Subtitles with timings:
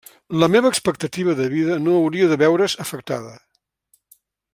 [0.43, 3.37] La meva expectativa de vida no hauria de veure's afectada.